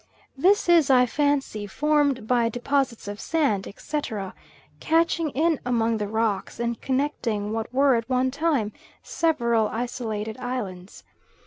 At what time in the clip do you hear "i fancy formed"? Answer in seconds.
0.89-2.25